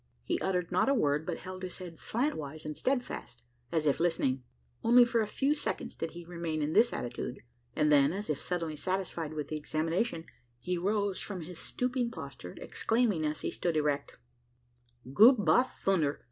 [0.23, 4.41] He uttered not a word, but held his head slantwise and steadfast, as if listening.
[4.83, 7.43] Only for a few seconds did he remain in this attitude;
[7.75, 10.25] and then, as if suddenly satisfied with the examination,
[10.59, 14.17] he rose from his stooping posture, exclaiming as he stood erect:
[15.13, 16.19] "Good, by thunder!